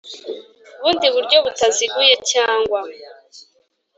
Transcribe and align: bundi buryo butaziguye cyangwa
bundi 0.81 1.07
buryo 1.15 1.37
butaziguye 1.45 2.13
cyangwa 2.31 2.79